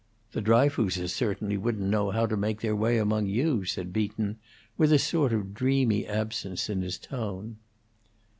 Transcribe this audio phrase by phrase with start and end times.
[0.31, 4.37] "The Dryfooses certainly wouldn't know how to make their way among you," said Beaton,
[4.75, 7.57] with a sort of dreamy absence in his tone.